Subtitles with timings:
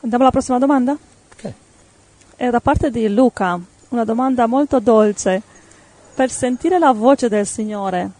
[0.00, 0.96] Andiamo alla prossima domanda?
[1.32, 1.52] Ok.
[2.36, 5.42] È da parte di Luca, una domanda molto dolce.
[6.14, 8.10] Per sentire la voce del Signore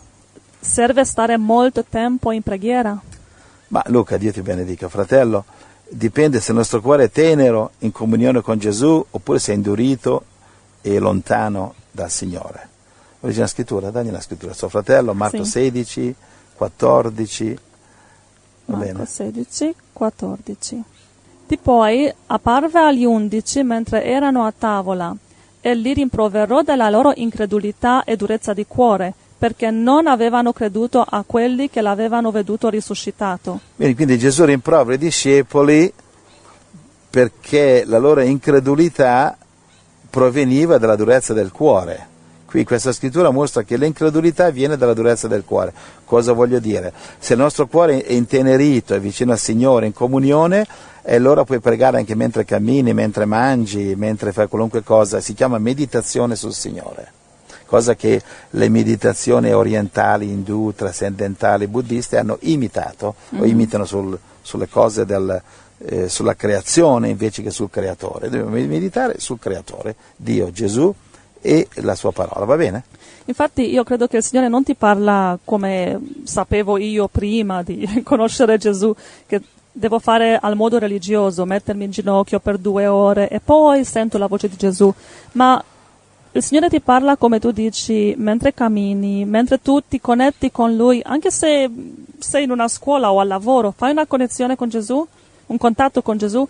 [0.59, 3.01] serve stare molto tempo in preghiera?
[3.69, 5.45] Ma Luca, Dio ti benedica, fratello,
[5.89, 10.25] dipende se il nostro cuore è tenero in comunione con Gesù oppure se è indurito
[10.81, 12.69] e lontano dal Signore.
[13.21, 14.53] La scrittura, dagli la scrittura.
[14.53, 15.51] Suo fratello, Marco Sì.
[15.51, 16.15] 16,
[16.55, 17.59] 14.
[18.67, 19.07] Va Marco bene?
[19.07, 20.85] 16, 14.
[21.57, 25.15] Poi apparve agli undici mentre erano a tavola
[25.61, 31.23] e li rimproverò della loro incredulità e durezza di cuore, perché non avevano creduto a
[31.27, 33.61] quelli che l'avevano veduto risuscitato.
[33.77, 35.93] Bene, quindi Gesù rimprovera i discepoli
[37.11, 39.37] perché la loro incredulità
[40.11, 42.17] proveniva dalla durezza del cuore.
[42.49, 45.73] Qui questa scrittura mostra che l'incredulità viene dalla durezza del cuore.
[46.05, 46.95] Cosa voglio dire?
[47.19, 50.67] Se il nostro cuore è intenerito, è vicino al Signore, in comunione,
[51.11, 55.21] e allora puoi pregare anche mentre cammini, mentre mangi, mentre fai qualunque cosa.
[55.21, 57.13] Si chiama meditazione sul Signore.
[57.65, 65.07] Cosa che le meditazioni orientali, indù, trascendentali, buddiste hanno imitato o imitano sul- sulle cose
[65.07, 65.41] del,
[65.79, 68.29] eh, sulla creazione invece che sul creatore.
[68.29, 70.95] Dobbiamo meditare sul creatore, Dio, Gesù
[71.41, 72.85] e la sua parola, va bene?
[73.25, 78.59] Infatti io credo che il Signore non ti parla come sapevo io prima di conoscere
[78.59, 78.95] Gesù,
[79.27, 79.41] che
[79.79, 84.27] devo fare al modo religioso, mettermi in ginocchio per due ore e poi sento la
[84.27, 84.93] voce di Gesù,
[85.33, 85.63] ma
[86.33, 91.01] il Signore ti parla come tu dici mentre cammini, mentre tu ti connetti con Lui,
[91.05, 91.71] anche se
[92.19, 95.07] sei in una scuola o al lavoro, fai una connessione con Gesù,
[95.47, 96.47] un contatto con Gesù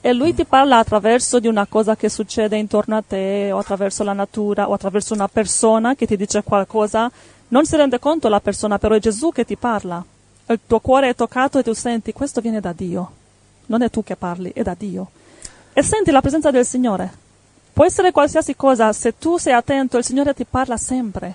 [0.00, 4.02] e Lui ti parla attraverso di una cosa che succede intorno a te o attraverso
[4.02, 7.10] la natura o attraverso una persona che ti dice qualcosa.
[7.48, 10.04] Non si rende conto la persona, però è Gesù che ti parla.
[10.52, 13.10] Il tuo cuore è toccato e tu senti questo viene da Dio.
[13.66, 15.10] Non è tu che parli, è da Dio.
[15.72, 17.10] E senti la presenza del Signore.
[17.72, 21.34] Può essere qualsiasi cosa, se tu sei attento, il Signore ti parla sempre.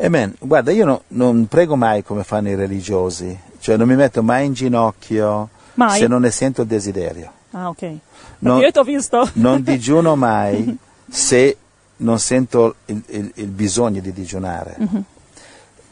[0.00, 0.34] Amen.
[0.38, 4.46] Guarda, io no- non prego mai come fanno i religiosi, cioè non mi metto mai
[4.46, 5.98] in ginocchio Mai?
[5.98, 7.32] se non ne sento il desiderio.
[7.50, 7.78] Ah, ok.
[7.78, 7.98] Perché
[8.40, 8.60] No.
[8.60, 9.28] io ti ho visto.
[9.34, 10.76] Non digiuno mai
[11.10, 11.56] se
[11.96, 14.76] non sento il, il- il bisogno di digiunare.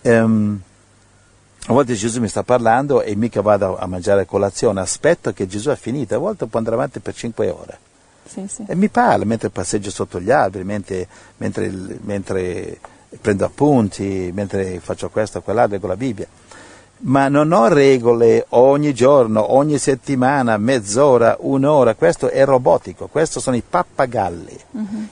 [0.02, 0.60] Ehm,
[1.68, 5.70] a volte Gesù mi sta parlando e mica vado a mangiare colazione, aspetto che Gesù
[5.70, 7.78] ha finito, a volte può andare avanti per cinque ore.
[8.24, 8.64] Sì, sì.
[8.68, 12.78] E mi parla mentre passeggio sotto gli alberi, mentre, mentre- mentre
[13.20, 16.26] prendo appunti, mentre faccio questo quell'altro con la Bibbia.
[16.98, 23.54] Ma non ho regole ogni giorno, ogni settimana, mezz'ora, un'ora, questo è robotico, questo sono
[23.54, 24.58] i pappagalli.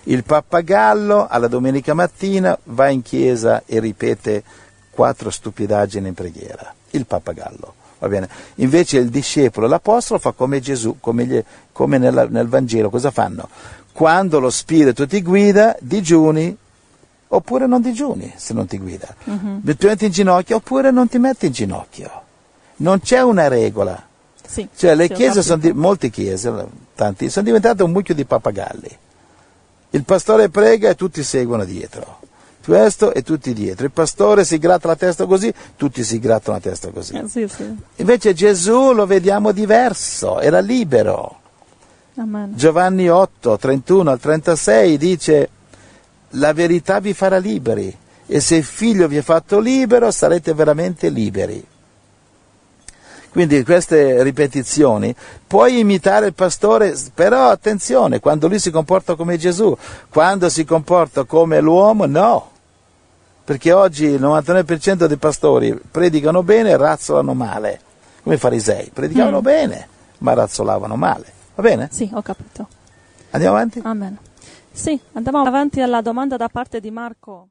[0.05, 4.43] Il pappagallo alla domenica mattina va in chiesa e ripete
[4.95, 6.73] quattro stupidaggini in preghiera.
[6.91, 7.75] Il pappagallo.
[7.99, 8.29] Va bene?
[8.57, 13.49] Invece il discepolo, l'apostolo fa come Gesù, come, gli- come nella- nel Vangelo, cosa fanno?
[13.93, 16.57] Quando lo Spirito ti guida, digiuni
[17.29, 19.15] oppure non digiuni se non ti guida.
[19.63, 22.23] Ti metti in ginocchio oppure non ti metti in ginocchio.
[22.77, 24.01] Non c'è una regola.
[24.47, 26.53] Sì, Cioè le chiese sono, di- molte chiese,
[26.95, 28.99] tanti, sono diventate un mucchio di pappagalli.
[29.91, 32.19] Il pastore prega e tutti seguono dietro.
[32.65, 33.85] Questo e tutti dietro.
[33.85, 37.15] Il pastore si gratta la testa così, tutti si grattano la testa così.
[37.15, 37.77] Eh, sì, sì.
[37.97, 41.41] Invece Gesù lo vediamo diverso, era libero.
[42.17, 42.53] Amen.
[42.55, 45.49] Giovanni 8, 31 al 36 dice
[46.31, 47.95] la verità vi farà liberi
[48.27, 51.67] e se il figlio vi ha fatto libero sarete veramente liberi.
[53.31, 55.13] Quindi queste ripetizioni
[55.45, 59.77] puoi imitare il pastore, però attenzione, quando lui si comporta come Gesù,
[60.09, 62.53] quando si comporta come l'uomo, no.
[63.45, 67.81] Perché oggi il 99% dei pastori predicano bene e razzolano male,
[68.23, 69.87] come i farisei, predicavano bene,
[70.19, 71.27] ma razzolavano male.
[71.55, 71.89] Va bene?
[71.93, 72.67] Sì, ho capito.
[73.31, 73.81] Andiamo avanti?
[73.85, 74.17] Amen.
[74.73, 77.43] Sì, andiamo avanti alla domanda da parte di Marco.